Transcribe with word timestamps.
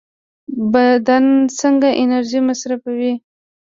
بدن 0.73 1.25
څنګه 1.59 1.89
انرژي 2.01 2.39
مصرفوي؟ 2.49 3.13